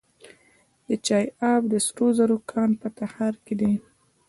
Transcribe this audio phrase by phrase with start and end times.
[0.87, 3.73] د چاه اب د سرو زرو کان په تخار کې دی.